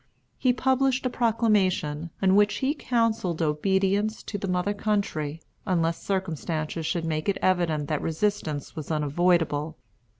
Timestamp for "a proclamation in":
1.05-2.35